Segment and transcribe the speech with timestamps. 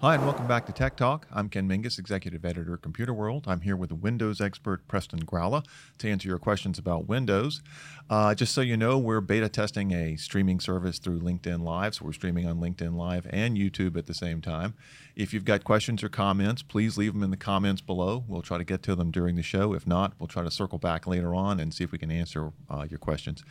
[0.00, 1.26] Hi, and welcome back to Tech Talk.
[1.32, 3.46] I'm Ken Mingis, Executive Editor at Computer World.
[3.48, 5.64] I'm here with Windows expert Preston Gralla
[5.98, 7.62] to answer your questions about Windows.
[8.08, 12.04] Uh, just so you know, we're beta testing a streaming service through LinkedIn Live, so
[12.04, 14.74] we're streaming on LinkedIn Live and YouTube at the same time.
[15.16, 18.24] If you've got questions or comments, please leave them in the comments below.
[18.28, 19.74] We'll try to get to them during the show.
[19.74, 22.52] If not, we'll try to circle back later on and see if we can answer
[22.70, 23.42] uh, your questions.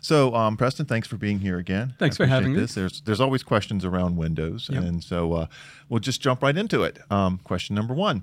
[0.00, 1.94] So, um, Preston, thanks for being here again.
[1.98, 2.76] Thanks for having this.
[2.76, 2.82] me.
[2.82, 4.84] There's there's always questions around Windows, yep.
[4.84, 5.46] and so uh,
[5.88, 6.98] we'll just jump right into it.
[7.10, 8.22] Um, question number one.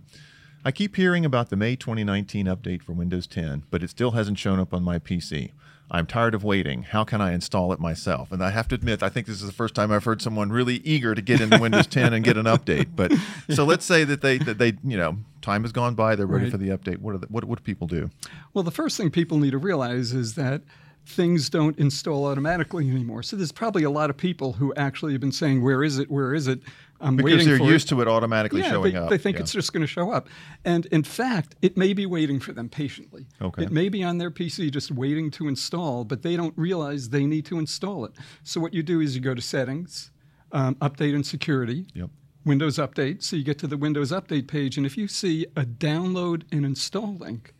[0.66, 4.40] I keep hearing about the May 2019 update for Windows 10, but it still hasn't
[4.40, 5.52] shown up on my PC.
[5.92, 6.84] I'm tired of waiting.
[6.84, 8.32] How can I install it myself?
[8.32, 10.50] And I have to admit, I think this is the first time I've heard someone
[10.50, 12.96] really eager to get into Windows 10 and get an update.
[12.96, 13.14] But
[13.50, 16.46] so let's say that they that they you know time has gone by, they're ready
[16.46, 16.52] right.
[16.52, 16.98] for the update.
[16.98, 18.10] What, the, what what do people do?
[18.54, 20.62] Well, the first thing people need to realize is that
[21.06, 23.22] things don't install automatically anymore.
[23.22, 26.10] So there's probably a lot of people who actually have been saying, "Where is it?
[26.10, 26.62] Where is it?"
[27.04, 27.96] I'm because they're used it.
[27.96, 29.10] to it automatically yeah, showing they, up.
[29.10, 29.44] They think yeah.
[29.44, 30.30] it's just going to show up,
[30.64, 33.28] and in fact, it may be waiting for them patiently.
[33.42, 33.64] Okay.
[33.64, 37.26] It may be on their PC just waiting to install, but they don't realize they
[37.26, 38.14] need to install it.
[38.44, 40.12] So what you do is you go to Settings,
[40.52, 41.86] um, Update and Security.
[41.94, 42.10] Yep.
[42.46, 43.24] Windows Update.
[43.24, 46.66] So you get to the Windows Update page, and if you see a download and
[46.66, 47.54] install link,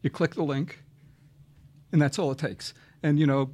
[0.00, 0.82] you click the link,
[1.92, 2.72] and that's all it takes
[3.04, 3.50] and you know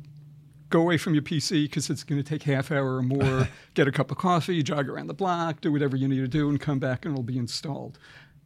[0.71, 3.49] go away from your PC because it's going to take half hour or more.
[3.75, 6.49] get a cup of coffee, jog around the block, do whatever you need to do,
[6.49, 7.99] and come back and it'll be installed.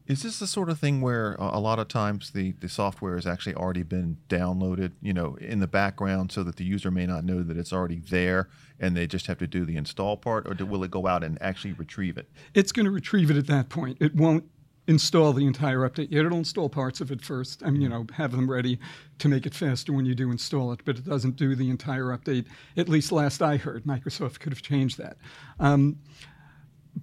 [0.07, 3.27] Is this the sort of thing where a lot of times the, the software has
[3.27, 7.25] actually already been downloaded, you know, in the background so that the user may not
[7.25, 10.53] know that it's already there and they just have to do the install part or
[10.53, 12.29] do, will it go out and actually retrieve it?
[12.53, 13.97] It's going to retrieve it at that point.
[13.99, 14.45] It won't
[14.87, 16.13] install the entire update.
[16.13, 17.63] It'll install parts of it first.
[17.65, 18.79] I mean, you know, have them ready
[19.19, 22.07] to make it faster when you do install it, but it doesn't do the entire
[22.07, 22.47] update.
[22.77, 25.17] At least last I heard, Microsoft could have changed that.
[25.59, 25.99] Um,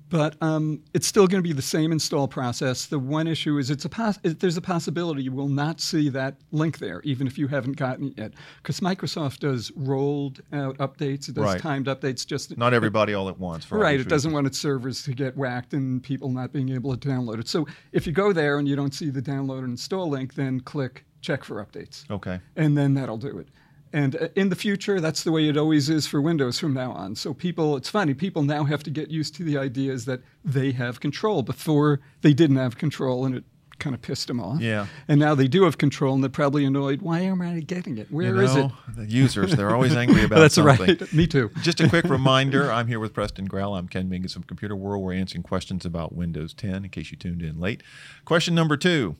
[0.09, 2.85] but um, it's still going to be the same install process.
[2.85, 6.35] The one issue is it's a pos- there's a possibility you will not see that
[6.51, 11.29] link there, even if you haven't gotten it yet, because Microsoft does rolled out updates.
[11.29, 11.61] It does right.
[11.61, 12.25] timed updates.
[12.25, 13.71] Just not everybody it, all at once.
[13.71, 13.99] right.
[13.99, 17.39] It doesn't want its servers to get whacked and people not being able to download
[17.39, 17.47] it.
[17.47, 20.59] So if you go there and you don't see the download and install link, then
[20.61, 22.09] click check for updates.
[22.09, 22.39] Okay.
[22.55, 23.47] And then that'll do it.
[23.93, 26.91] And uh, in the future, that's the way it always is for Windows from now
[26.91, 27.15] on.
[27.15, 30.71] So people, it's funny, people now have to get used to the ideas that they
[30.71, 31.43] have control.
[31.43, 33.43] Before they didn't have control, and it
[33.79, 34.61] kind of pissed them off.
[34.61, 34.85] Yeah.
[35.07, 37.01] And now they do have control, and they're probably annoyed.
[37.01, 38.11] Why am I getting it?
[38.11, 38.71] Where you know, is it?
[38.95, 40.97] The users, they're always angry about That's something.
[40.97, 41.13] right.
[41.13, 41.49] Me too.
[41.61, 43.79] Just a quick reminder: I'm here with Preston Gralla.
[43.79, 45.03] I'm Ken Mingis from Computer World.
[45.03, 46.85] We're answering questions about Windows 10.
[46.85, 47.83] In case you tuned in late.
[48.23, 49.15] Question number two.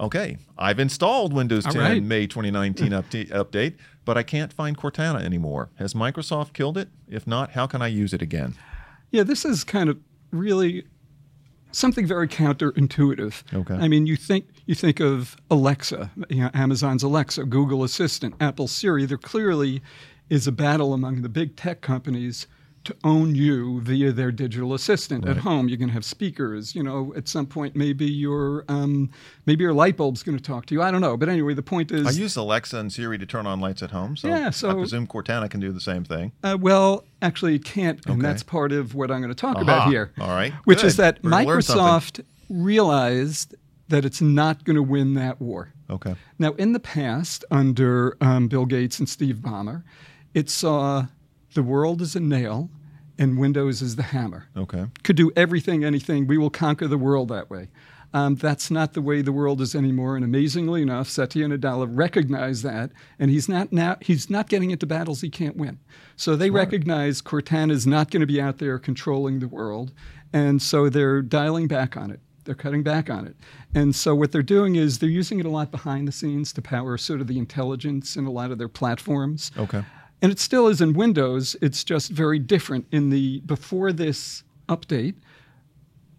[0.00, 2.02] Okay, I've installed Windows 10 right.
[2.02, 5.70] May 2019 update, update, but I can't find Cortana anymore.
[5.76, 6.88] Has Microsoft killed it?
[7.08, 8.54] If not, how can I use it again?
[9.10, 9.98] Yeah, this is kind of
[10.30, 10.84] really
[11.72, 13.42] something very counterintuitive.
[13.54, 13.74] Okay.
[13.74, 18.68] I mean, you think you think of Alexa, you know, Amazon's Alexa, Google Assistant, Apple
[18.68, 19.06] Siri.
[19.06, 19.82] There clearly
[20.28, 22.46] is a battle among the big tech companies
[22.88, 25.36] to own you via their digital assistant right.
[25.36, 25.68] at home.
[25.68, 26.74] You're going to have speakers.
[26.74, 29.10] You know, at some point, maybe your um,
[29.46, 30.82] maybe your light bulb's going to talk to you.
[30.82, 32.06] I don't know, but anyway, the point is.
[32.06, 34.74] I use Alexa and Siri to turn on lights at home, so, yeah, so I
[34.74, 36.32] presume Cortana can do the same thing.
[36.42, 39.62] Uh, well, actually, it can't, and that's part of what I'm going to talk Aha.
[39.62, 40.12] about here.
[40.18, 40.86] All right, which Good.
[40.88, 43.54] is that We're Microsoft realized
[43.88, 45.72] that it's not going to win that war.
[45.90, 46.14] Okay.
[46.38, 49.82] Now, in the past, under um, Bill Gates and Steve Ballmer,
[50.34, 51.06] it saw
[51.54, 52.70] the world as a nail
[53.18, 54.48] and Windows is the hammer.
[54.56, 54.86] Okay.
[55.02, 56.26] Could do everything, anything.
[56.26, 57.68] We will conquer the world that way.
[58.14, 60.16] Um, that's not the way the world is anymore.
[60.16, 64.86] And amazingly enough, Satya Nadella recognized that, and he's not now he's not getting into
[64.86, 65.78] battles he can't win.
[66.16, 66.66] So they Smart.
[66.66, 69.92] recognize Cortana is not going to be out there controlling the world,
[70.32, 72.20] and so they're dialing back on it.
[72.44, 73.36] They're cutting back on it.
[73.74, 76.62] And so what they're doing is they're using it a lot behind the scenes to
[76.62, 79.50] power sort of the intelligence in a lot of their platforms.
[79.58, 79.84] Okay.
[80.20, 81.56] And it still is in Windows.
[81.62, 82.86] It's just very different.
[82.90, 85.14] In the before this update,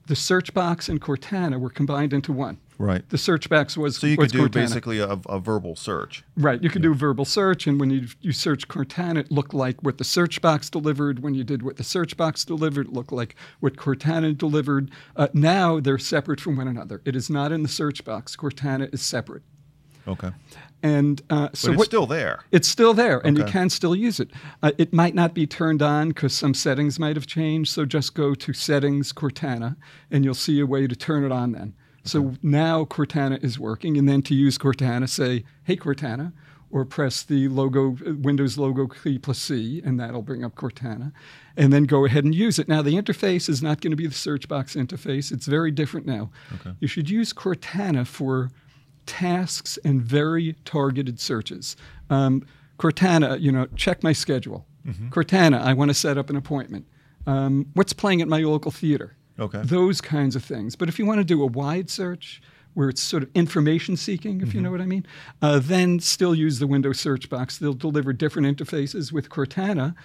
[0.08, 2.60] the search box and Cortana were combined into one.
[2.80, 3.08] Right.
[3.10, 4.52] The search box was so you could do Cortana.
[4.52, 6.24] basically a, a, verbal search.
[6.38, 6.64] Right.
[6.64, 6.92] You could yeah.
[6.92, 10.42] do verbal search, and when you you search Cortana, it looked like what the search
[10.42, 11.20] box delivered.
[11.20, 14.92] When you did what the search box delivered, it looked like what Cortana delivered.
[15.18, 17.02] Uh, now they're separate from one another.
[17.04, 18.38] It is not in the search box.
[18.38, 19.44] Cortana is separate.
[20.10, 20.32] Okay.
[20.82, 22.40] And uh, so but it's what, still there.
[22.52, 23.46] It's still there, and okay.
[23.46, 24.32] you can still use it.
[24.64, 27.72] Uh, it might not be turned on because some settings might have changed.
[27.72, 29.76] So just go to Settings Cortana,
[30.10, 31.52] and you'll see a way to turn it on.
[31.52, 32.06] Then, okay.
[32.06, 36.32] so now Cortana is working, and then to use Cortana, say, "Hey Cortana,
[36.72, 41.12] or press the logo Windows logo key plus C, and that'll bring up Cortana,
[41.58, 42.70] and then go ahead and use it.
[42.70, 46.06] Now the interface is not going to be the search box interface; it's very different
[46.06, 46.30] now.
[46.56, 46.72] Okay.
[46.80, 48.52] You should use Cortana for
[49.10, 51.76] tasks and very targeted searches.
[52.10, 52.46] Um,
[52.78, 54.66] Cortana, you know, check my schedule.
[55.12, 56.86] Cortana, I want to set up an appointment.
[57.28, 59.18] Um, what's playing at my local theater?
[59.40, 59.62] Okay.
[59.64, 60.76] Those kinds of things.
[60.76, 62.42] But if you want to do a wide search
[62.74, 65.06] where it's sort of information seeking, if you know what I mean,
[65.42, 67.58] uh, then still use the Windows search box.
[67.58, 69.96] They'll deliver different interfaces with Cortana.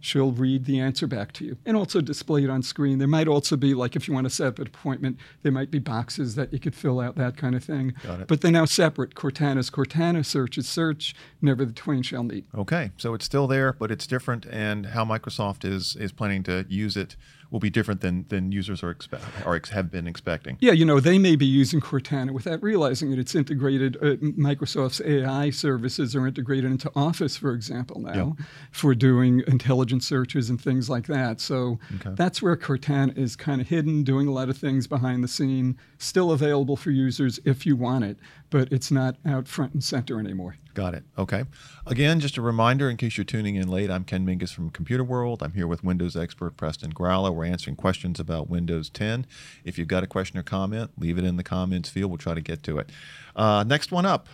[0.00, 2.98] She'll read the answer back to you and also display it on screen.
[2.98, 5.70] There might also be, like, if you want to set up an appointment, there might
[5.70, 7.94] be boxes that you could fill out, that kind of thing.
[8.02, 8.28] Got it.
[8.28, 9.14] But they're now separate.
[9.14, 11.14] Cortana's Cortana, search is search.
[11.42, 12.46] Never the twain shall meet.
[12.54, 16.64] Okay, so it's still there, but it's different, and how Microsoft is is planning to
[16.68, 17.16] use it
[17.50, 20.56] will be different than than users are expect or ex- have been expecting.
[20.60, 23.18] Yeah, you know, they may be using Cortana without realizing it.
[23.18, 28.36] It's integrated, uh, Microsoft's AI services are integrated into Office, for example, now
[28.70, 31.40] for doing intelligent searches and things like that.
[31.40, 32.14] So Okay.
[32.14, 35.76] that's where Cortana is kind of hidden, doing a lot of things behind the scene,
[35.98, 38.18] still available for users if you want it,
[38.50, 40.56] but it's not out front and center anymore.
[40.74, 41.02] Got it.
[41.18, 41.44] Okay.
[41.86, 45.02] Again, just a reminder in case you're tuning in late, I'm Ken Mingis from Computer
[45.02, 45.42] World.
[45.42, 47.34] I'm here with Windows expert Preston Gralla.
[47.34, 49.26] We're answering questions about Windows 10.
[49.64, 52.10] If you've got a question or comment, leave it in the comments field.
[52.10, 52.90] We'll try to get to it.
[53.34, 54.28] Uh, next one up.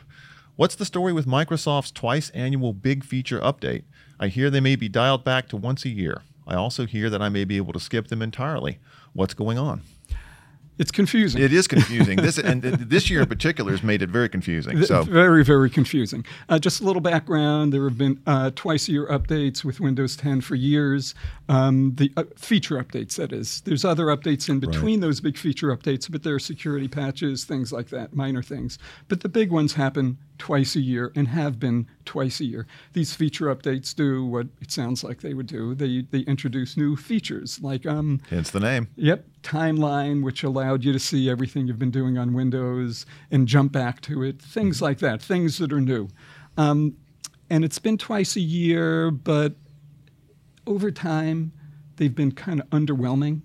[0.56, 3.84] What's the story with Microsoft's twice annual big feature update?
[4.20, 6.22] I hear they may be dialed back to once a year.
[6.46, 8.78] I also hear that I may be able to skip them entirely.
[9.14, 9.82] What's going on?
[10.78, 11.42] It's confusing.
[11.42, 12.16] It is confusing.
[12.16, 14.82] this and this year in particular has made it very confusing.
[14.82, 16.24] So Very, very confusing.
[16.48, 17.72] Uh, just a little background.
[17.72, 21.14] There have been uh, twice a year updates with Windows 10 for years.
[21.48, 23.62] Um, the uh, feature updates, that is.
[23.62, 27.72] There's other updates in between those big feature updates, but there are security patches, things
[27.72, 28.78] like that, minor things.
[29.08, 32.66] But the big ones happen twice a year and have been twice a year.
[32.94, 35.74] These feature updates do what it sounds like they would do.
[35.74, 38.88] They, they introduce new features like um, hence the name.
[38.96, 43.72] Yep, timeline, which allowed you to see everything you've been doing on Windows and jump
[43.72, 46.08] back to it, things like that, things that are new.
[46.56, 46.96] Um,
[47.50, 49.54] and it's been twice a year, but
[50.66, 51.52] over time,
[51.96, 53.42] they've been kind of underwhelming.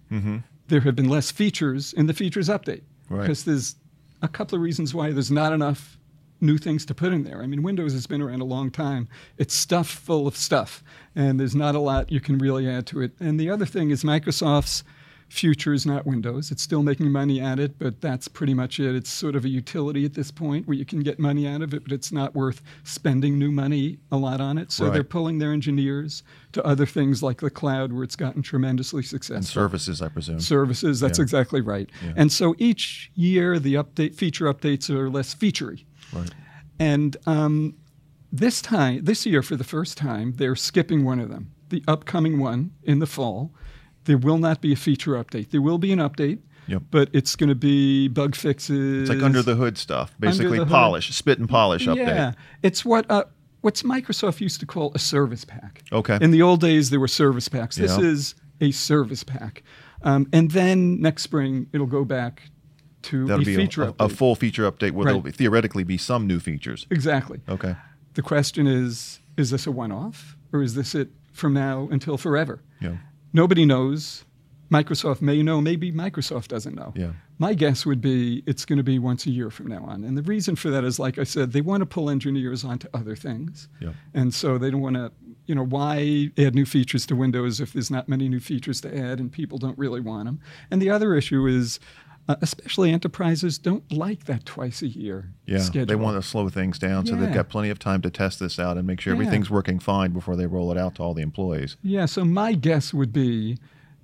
[0.68, 3.22] There have been less features in the features update Right.
[3.22, 3.75] because there's
[4.22, 5.98] a couple of reasons why there's not enough
[6.41, 7.41] new things to put in there.
[7.41, 9.07] I mean, Windows has been around a long time.
[9.38, 10.83] It's stuffed full of stuff,
[11.15, 13.11] and there's not a lot you can really add to it.
[13.19, 14.83] And the other thing is Microsoft's
[15.29, 16.51] future is not Windows.
[16.51, 18.93] It's still making money at it, but that's pretty much it.
[18.95, 21.73] It's sort of a utility at this point where you can get money out of
[21.73, 24.73] it, but it's not worth spending new money a lot on it.
[24.73, 24.93] So Right.
[24.93, 26.21] they're pulling their engineers
[26.51, 30.41] to other things like the cloud where it's gotten tremendously successful And services, I presume.
[30.41, 30.99] services.
[30.99, 31.23] That's Yeah.
[31.23, 31.89] exactly right.
[32.03, 32.11] Yeah.
[32.17, 35.85] And so each year, the update feature updates are less featurey.
[36.13, 36.30] Right.
[36.80, 37.75] And um,
[38.31, 41.52] this time, this year, for the first time, they're skipping one of them.
[41.69, 43.54] The upcoming one in the fall,
[44.06, 45.52] there will not be a feature update.
[45.52, 46.84] There will be an update, Yep.
[46.92, 49.10] but it's going to be bug fixes.
[49.10, 50.68] It's like under the hood stuff, basically hood.
[50.69, 52.08] polish, spit and polish update.
[52.08, 53.25] Yeah, it's what uh,
[53.62, 55.84] what's Microsoft used to call a service pack.
[55.92, 56.18] Okay.
[56.22, 57.75] In the old days, there were service packs.
[57.75, 58.06] This Yeah.
[58.06, 59.63] is a service pack,
[60.04, 62.50] um, and then next spring it'll go back
[63.03, 65.12] to That'll a be feature a, a, full feature update where Right.
[65.12, 66.86] there'll be, theoretically be some new features.
[66.89, 67.42] exactly.
[67.50, 67.75] Okay.
[68.13, 72.62] The question is: Is this a one-off, or is this it from now until forever?
[72.81, 72.98] Yeah.
[73.34, 74.25] Nobody knows.
[74.70, 76.93] Microsoft may know, maybe Microsoft doesn't know.
[76.96, 77.12] Yeah.
[77.39, 80.05] My guess would be it's going to be once a year from now on.
[80.05, 82.88] And the reason for that is, like I said, they want to pull engineers onto
[82.93, 83.67] other things.
[83.81, 83.96] Yep.
[84.13, 85.12] And so they don't want to,
[85.46, 88.98] you know, why add new features to Windows if there's not many new features to
[88.98, 90.39] add and people don't really want them?
[90.70, 91.79] And the other issue is,
[92.31, 95.59] uh, especially enterprises don't like that twice a year Yeah.
[95.59, 95.85] schedule.
[95.88, 98.57] They want to slow things down so they've got plenty of time to test this
[98.59, 99.19] out and make sure Yeah.
[99.21, 101.77] everything's working fine before they roll it out to all the employees.
[101.83, 103.57] Yeah, so my guess would be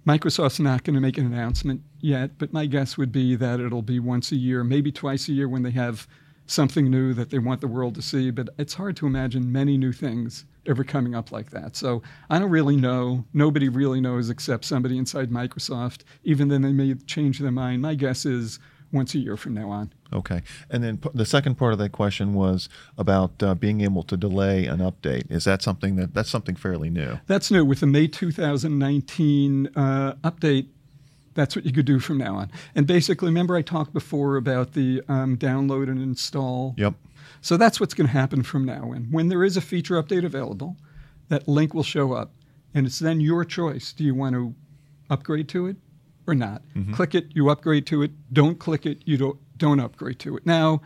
[0.05, 3.81] Microsoft's not going to make an announcement yet, but my guess would be that it'll
[3.81, 6.07] be once a year, maybe twice a year when they have
[6.48, 8.32] something new that they want the world to see.
[8.32, 11.75] But it's hard to imagine many new things ever coming up like that.
[11.75, 13.25] So I don't really know.
[13.34, 16.01] Nobody really knows except somebody inside Microsoft.
[16.24, 17.82] Even then, they may change their mind.
[17.82, 18.60] My guess is
[18.92, 19.94] once a year from now on.
[20.13, 20.42] Okay.
[20.70, 24.16] And then p- the second part of that question was about uh, being able to
[24.16, 25.30] delay an update.
[25.30, 27.20] Is that something that that's something fairly new?
[27.27, 30.68] That's new with the May 2019 uh, update.
[31.38, 32.51] That's what you could do from now on.
[32.74, 36.74] And basically, remember I talked before about the um, download and install.
[36.77, 36.96] Yep.
[37.41, 39.08] So that's what's going to happen from now on.
[39.12, 40.77] When there is a feature update available,
[41.29, 42.32] that link will show up,
[42.74, 43.94] and it's then your choice.
[43.94, 44.56] Do you want to
[45.12, 45.77] upgrade to it
[46.25, 46.63] or not?
[46.94, 48.12] Click it, you upgrade to it.
[48.34, 50.46] Don't click it, you don't don't upgrade to it.
[50.46, 50.82] Now,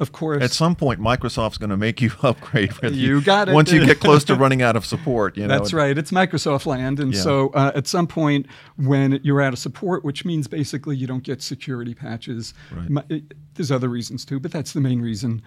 [0.00, 2.72] of course, At some point, Microsoft's going to make you upgrade.
[2.80, 3.54] With You got it.
[3.54, 5.48] Once you get close to running out of support, you know.
[5.58, 5.96] That's right.
[5.96, 7.20] It's Microsoft land, and Yeah.
[7.20, 11.22] so uh, at some point when you're out of support, which means basically you don't
[11.22, 12.54] get security patches.
[12.72, 13.22] Right.
[13.54, 15.42] there's other reasons too, but that's the main reason.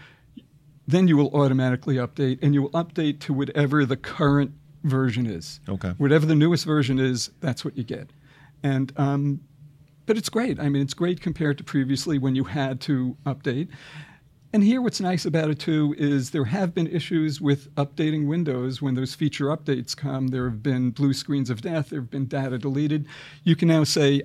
[0.88, 4.52] Then you will automatically update, and you will update to whatever the current
[4.84, 5.60] version is.
[5.68, 5.90] Okay.
[5.98, 8.10] Whatever the newest version is, that's what you get.
[8.64, 9.42] And um,
[10.06, 10.60] but it's great.
[10.60, 13.70] I mean, it's great compared to previously when you had to update.
[14.54, 18.84] And here, what's nice about it too is there have been issues with updating Windows
[18.84, 20.28] when those feature updates come.
[20.28, 21.90] There have been blue screens of death.
[21.90, 23.08] There have been data deleted.
[23.44, 24.22] You can now say,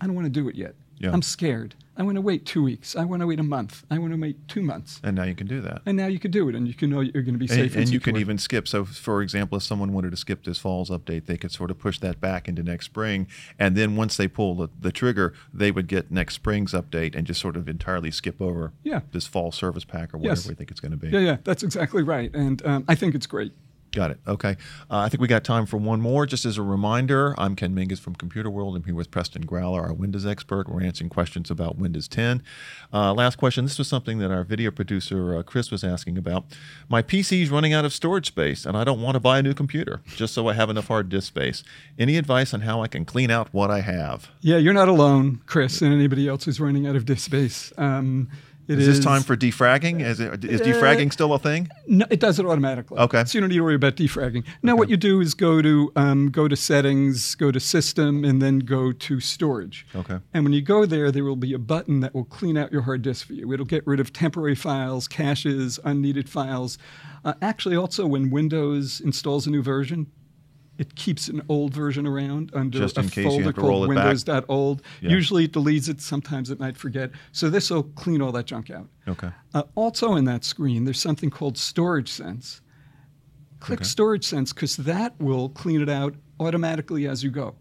[0.00, 0.74] "I don't want to do it yet.
[0.98, 1.12] Yeah.
[1.12, 1.76] I'm scared.
[1.98, 2.94] I want to wait two weeks.
[2.96, 3.84] I want to wait a month.
[3.90, 5.82] I want to wait two months." And now you can do that.
[5.84, 7.70] And now you can do it, and you can know you're going to be And,
[7.70, 7.76] safe.
[7.76, 8.68] and you can even skip.
[8.68, 11.78] So, for example, if someone wanted to skip this fall's update, they could sort of
[11.78, 13.26] push that back into next spring.
[13.58, 17.26] And then once they pull the, the trigger, they would get next spring's update and
[17.26, 19.00] just sort of entirely skip over Yeah.
[19.12, 20.48] this fall service pack or whatever Yes.
[20.48, 21.08] we think it's going to be.
[21.08, 23.52] Yeah, yeah, that's exactly right, and um, I think it's great.
[23.92, 24.20] Got it.
[24.26, 24.56] Okay.
[24.90, 26.26] Uh, I think we got time for one more.
[26.26, 28.76] Just as a reminder, I'm Ken Mingis from Computer World.
[28.76, 30.68] I'm here with Preston Gralla, our Windows expert.
[30.68, 32.42] We're answering questions about Windows 10.
[32.92, 33.64] Uh, last question.
[33.64, 36.44] This was something that our video producer, uh, Chris, was asking about.
[36.88, 39.42] My PC is running out of storage space, and I don't want to buy a
[39.42, 41.64] new computer just so I have enough hard disk space.
[41.98, 44.30] Any advice on how I can clean out what I have?
[44.42, 47.72] Yeah, you're not alone, Chris, and anybody else who's running out of disk space.
[47.78, 48.28] Um,
[48.68, 50.04] it Is this time for defragging?
[50.04, 51.70] Is, it, is defragging still a thing?
[51.86, 52.98] No, it does it automatically.
[52.98, 53.24] Okay.
[53.24, 54.44] So you don't need to worry about defragging.
[54.62, 58.42] Now, what you do is go to um, go to settings, go to system, and
[58.42, 59.86] then go to storage.
[59.94, 60.18] Okay.
[60.34, 62.82] And when you go there, there will be a button that will clean out your
[62.82, 63.52] hard disk for you.
[63.52, 66.76] It'll get rid of temporary files, caches, unneeded files.
[67.24, 70.06] Uh, actually, also when Windows installs a new version.
[70.78, 73.60] It keeps an old version around under Just a in case you folder have to
[73.60, 74.04] called roll it back.
[74.06, 74.82] Windows.old.
[75.00, 75.10] Yeah.
[75.10, 76.00] Usually it deletes it.
[76.00, 77.10] Sometimes it might forget.
[77.32, 78.88] So this will clean all that junk out.
[79.08, 79.30] Okay.
[79.54, 82.60] Uh, also in that screen, there's something called Storage Sense.
[83.58, 83.88] Click Okay.
[83.88, 87.56] Storage Sense because that will clean it out automatically as you go.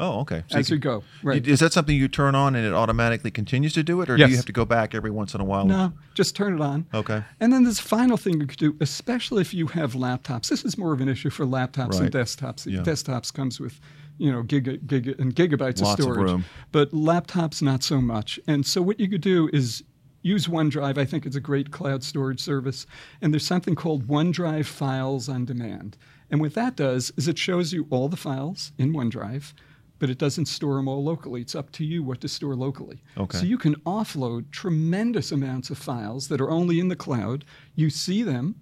[0.00, 0.42] Oh, okay.
[0.48, 1.46] So as you can- go, right?
[1.46, 4.26] Is that something you turn on and it automatically continues to do it, or do
[4.26, 5.66] you have to go back every once in a while?
[5.66, 6.86] No, just turn it on.
[6.94, 7.22] Okay.
[7.38, 10.48] And then this final thing you could do, especially if you have laptops.
[10.48, 12.64] This is more of an issue for laptops and desktops.
[12.66, 12.80] Yeah.
[12.80, 13.78] Desktops comes with,
[14.16, 16.18] you know, giga, giga and gigabytes Lots of of storage.
[16.30, 16.44] room.
[16.72, 18.40] But laptops not so much.
[18.46, 19.84] And so what you could do is
[20.22, 20.96] use OneDrive.
[20.98, 22.86] I think it's a great cloud storage service.
[23.20, 25.98] And there's something called OneDrive Files on Demand.
[26.30, 29.52] And what that does is it shows you all the files in OneDrive.
[30.00, 31.40] But it doesn't store them all locally.
[31.42, 33.02] It's up to you what to store locally.
[33.16, 33.38] Okay.
[33.38, 37.44] So you can offload tremendous amounts of files that are only in the cloud.
[37.76, 38.56] You see them,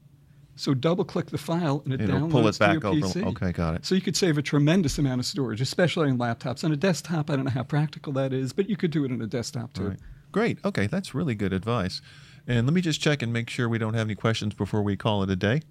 [0.57, 3.21] so double click the file and it It'll downloads pull it back to your over.
[3.21, 3.27] PC.
[3.29, 3.87] Okay, got it.
[3.87, 6.65] So you could save a tremendous amount of storage, especially on laptops.
[6.65, 9.13] On a desktop, I don't know how practical that is, but you could do it
[9.13, 9.91] on a desktop too.
[9.91, 9.99] Right.
[10.33, 10.59] Great.
[10.65, 12.03] Okay, that's really good advice.
[12.49, 14.97] And let me just check and make sure we don't have any questions before we
[14.97, 15.63] call it a day.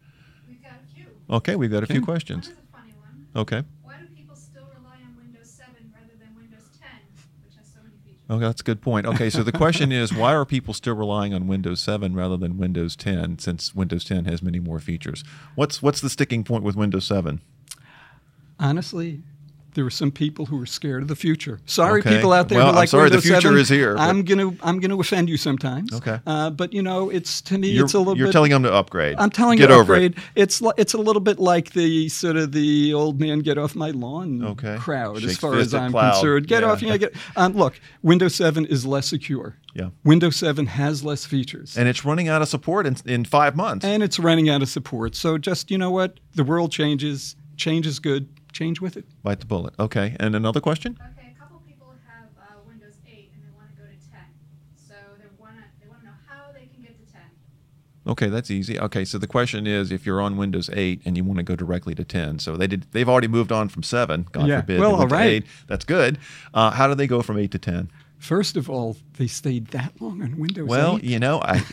[0.47, 1.05] We've got a few.
[1.29, 1.99] Okay, we've got a few Okay.
[1.99, 2.47] One questions.
[2.47, 3.27] is a funny one.
[3.35, 3.63] Okay.
[3.83, 6.89] Why do people still rely on Windows 7 rather than Windows 10,
[7.43, 7.67] which has
[8.29, 9.05] Okay, that's a good point.
[9.05, 12.57] Okay, so the question is why are people still relying on Windows 7 rather than
[12.57, 15.23] Windows 10 since Windows 10 has many more features?
[15.55, 17.41] What's what's the sticking point with Windows 7?
[18.59, 19.21] Honestly,
[19.77, 21.59] there were some people who were scared of the future.
[21.67, 22.15] Sorry, Okay.
[22.17, 23.57] people out there Well, who I'm like sorry, the future 7.
[23.59, 25.93] is here, I'm gonna I'm gonna offend you sometimes.
[25.93, 26.19] Okay.
[26.27, 28.33] Uh, but you know, it's to me, You're, it's a little you're bit.
[28.33, 29.15] telling them to upgrade.
[29.19, 30.17] I'm telling Get you, over upgrade.
[30.17, 30.23] it.
[30.35, 33.91] It's it's a little bit like the sort of the old man get off my
[33.91, 34.75] lawn Okay.
[34.79, 36.13] crowd, as far as I'm cloud.
[36.13, 36.47] concerned.
[36.47, 36.71] Get Yeah.
[36.71, 37.13] off, you know, get.
[37.35, 39.55] Um, look, Windows 7 is less secure.
[39.75, 39.89] Yeah.
[40.03, 41.77] Windows 7 has less features.
[41.77, 43.85] And it's running out of support in, in five months.
[43.85, 45.15] and it's running out of support.
[45.15, 47.35] So just you know what, the world changes.
[47.57, 48.27] Change is good.
[48.57, 49.05] Change with it.
[49.21, 49.75] Bite the bullet.
[49.77, 50.15] Okay.
[50.19, 50.97] And another question?
[51.15, 54.19] Okay, a couple people have uh, Windows 8 and they want to go to 10.
[54.75, 57.21] So they want to they want to know how they can get to 10.
[58.07, 58.79] Okay, that's easy.
[58.79, 61.55] Okay, so the question is if you're on Windows 8 and you want to go
[61.55, 62.39] directly to 10.
[62.39, 64.61] So they did they've already moved on from 7, God Yeah.
[64.61, 64.79] forbid.
[64.79, 65.43] Well, they went to all right.
[65.43, 65.45] 8.
[65.67, 66.17] That's good.
[66.51, 67.91] Uh, how do they go from 8 to 10?
[68.19, 71.03] First of all, they stayed that long on Windows Well, 8.
[71.03, 71.63] you know, I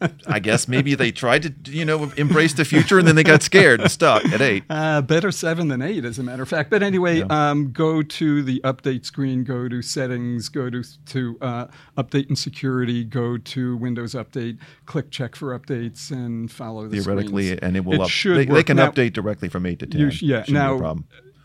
[0.26, 3.42] I guess maybe they tried to, you know, embrace the future and then they got
[3.42, 4.64] scared and stuck at 8.
[4.70, 6.70] Uh, better seven than eight, as a matter of fact.
[6.70, 7.26] But anyway, Yeah.
[7.50, 11.66] um, go to the update screen, go to settings, go to to uh,
[11.98, 17.44] update and security, go to Windows Update, click check for updates, and follow the Theoretically,
[17.48, 17.60] screens.
[17.62, 19.86] and it will It up, should they, they can Now- update directly from 8 to
[19.86, 20.00] 10.
[20.00, 20.10] You yeah,
[20.44, 20.96] Shouldn't be a now,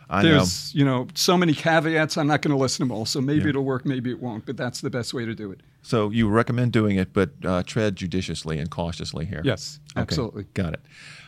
[0.10, 0.26] problem.
[0.26, 0.38] I know.
[0.40, 2.18] There's you know so many caveats.
[2.18, 3.06] I'm not going to list them all.
[3.06, 3.50] So maybe Yeah.
[3.50, 4.46] it'll work, maybe it won't.
[4.46, 5.62] But that's the best way to do it.
[5.82, 9.42] So you recommend doing it, but uh, tread judiciously and cautiously here.
[9.46, 10.44] Yes, Okay, absolutely.
[10.54, 10.82] Got it.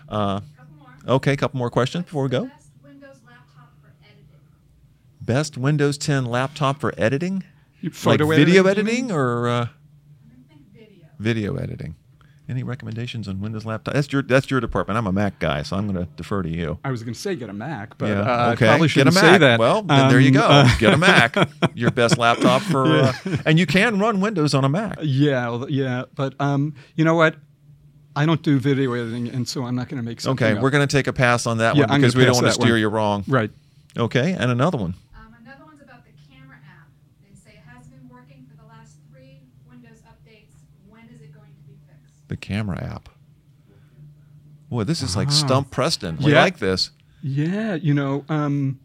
[0.10, 1.16] Uh, couple more.
[1.16, 2.46] okay, a couple more questions before we go.
[2.48, 4.26] Best Windows laptop for editing.
[5.22, 7.44] Best Windows 10 laptop for editing?
[7.80, 9.12] You- like Photo video editing, you editing mean?
[9.16, 9.70] or uh, I
[10.50, 11.06] think video.
[11.18, 11.96] video editing?
[12.50, 13.94] Any recommendations on Windows laptop?
[13.94, 14.98] That's your that's your department.
[14.98, 16.80] I'm a Mac guy, so I'm going to defer to you.
[16.84, 18.22] I was going to say get a Mac, but yeah.
[18.22, 18.66] uh, okay.
[18.66, 19.58] I probably shouldn't say that.
[19.60, 20.42] Well, then there you Um, go.
[20.48, 21.36] uh, Get a Mac.
[21.76, 23.14] Your best laptop for, uh,
[23.46, 24.98] and you can run Windows on a Mac.
[25.02, 27.36] yeah, yeah, but um, you know what?
[28.18, 30.26] I don't do video editing, and so I'm not going to make.
[30.26, 30.62] Okay, up.
[30.62, 32.52] we're going to take a pass on that Yeah, one because we don't want to
[32.54, 32.80] steer one.
[32.82, 33.24] you wrong.
[33.30, 33.52] right.
[33.98, 34.96] Okay, and another one.
[35.16, 36.90] Um, another one's about the camera app.
[37.24, 40.52] They say it has been working for the last three Windows updates.
[40.90, 42.21] When is it going to be fixed?
[42.32, 43.10] The camera app.
[44.70, 45.32] Boy, this is like Ah.
[45.32, 46.16] Stump Preston.
[46.16, 46.40] We Yeah.
[46.44, 46.92] like this.
[47.22, 48.80] Yeah, you know, um,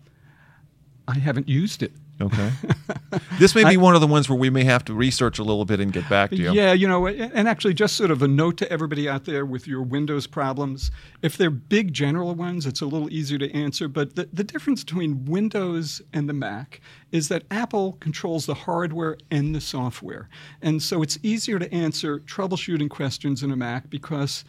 [1.07, 1.93] I haven't used it.
[2.21, 2.51] Okay.
[3.39, 5.43] this may be I- one of the ones where we may have to research a
[5.43, 6.53] little bit and get back to you.
[6.53, 9.67] Yeah, you know, and actually, just sort of a note to everybody out there with
[9.67, 10.91] your Windows problems.
[11.23, 13.89] If they're big general ones, it's a little easier to answer.
[13.89, 16.81] But the, the difference between Windows and the Mac
[17.13, 20.29] is that Apple controls the hardware and the software.
[20.63, 24.45] And so it's easier to answer troubleshooting questions in a Mac because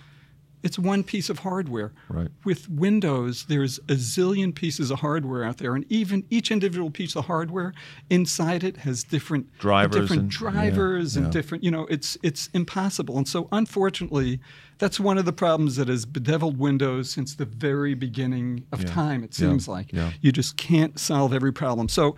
[0.68, 1.92] it's one piece of hardware.
[2.10, 2.28] Right.
[2.44, 7.16] With Windows, there's a zillion pieces of hardware out there, and even each individual piece
[7.16, 7.74] of hardware
[8.10, 11.32] inside it has different Drivers different and- yeah, drivers and yeah.
[11.32, 11.64] different.
[11.64, 13.18] You know, it's it's impossible.
[13.18, 14.40] And so, unfortunately,
[14.78, 18.88] that's one of the problems that has bedeviled Windows since the very beginning of Yeah.
[18.90, 19.24] time.
[19.24, 19.48] It Yeah.
[19.50, 20.12] seems like Yeah.
[20.22, 21.90] you just can't solve every problem.
[21.90, 22.16] So.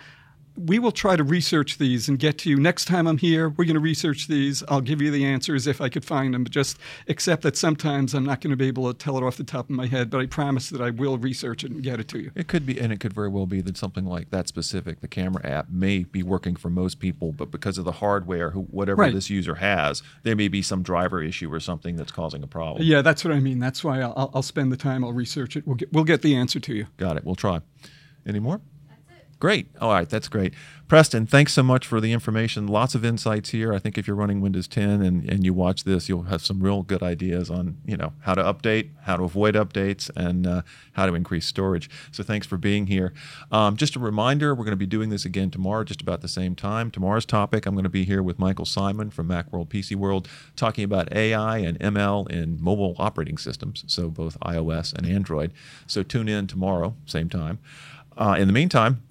[0.60, 2.58] We will try to research these and get to you.
[2.58, 4.62] Next time I'm here, we're going to research these.
[4.68, 6.44] I'll give you the answers if I could find them.
[6.44, 9.38] But just accept that sometimes I'm not going to be able to tell it off
[9.38, 10.10] the top of my head.
[10.10, 12.32] But I promise that I will research it and get it to you.
[12.36, 15.08] It could be, and it could very well be that something like that specific, the
[15.08, 19.02] camera app, may be working for most people, but because of the hardware, who, whatever
[19.04, 19.14] Right.
[19.14, 22.84] this user has, there may be some driver issue or something that's causing a problem.
[22.84, 23.60] Yeah, that's what I mean.
[23.60, 25.04] That's why I'll, I'll- spend the time.
[25.06, 25.66] I'll research it.
[25.68, 26.88] We'll get we'll get the answer to you.
[26.98, 27.24] Got it.
[27.24, 27.62] We'll try.
[28.26, 28.62] Any more?
[29.40, 29.68] Great.
[29.80, 30.54] All right, that's great.
[30.90, 32.68] Preston, thanks so much for the information.
[32.68, 33.74] Lots of insights here.
[33.74, 36.60] I think if you're running Windows 10 and, and you watch this, you'll have some
[36.60, 40.64] real good ideas on you know how to update, how to avoid updates, and uh,
[40.94, 41.90] how to increase storage.
[42.12, 43.14] So thanks for being here.
[43.50, 46.28] Um, just a reminder, we're going to be doing this again tomorrow, just about the
[46.28, 46.92] same time.
[46.92, 50.84] Tomorrow's topic, I'm going to be here with Michael Simon from Macworld PC World, talking
[50.84, 55.54] about AI and ML in mobile operating systems, so both iOS and Android.
[55.88, 57.60] So tune in tomorrow, same time.
[58.18, 59.02] Uh, in the meantime,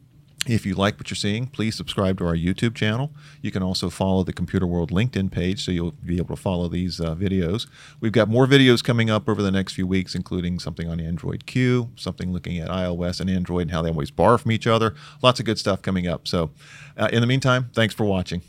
[0.46, 3.12] if you like what you're seeing, please subscribe to our YouTube channel.
[3.42, 6.68] You can also follow the Computer World LinkedIn page so you'll be able to follow
[6.68, 7.66] these uh, videos.
[8.00, 11.46] We've got more videos coming up over the next few weeks, including something on Android
[11.46, 14.94] Q, something looking at iOS and Android and how they always borrow from each other.
[15.22, 16.26] Lots of good stuff coming up.
[16.28, 16.50] So,
[16.96, 18.42] uh, in the meantime, thanks for watching.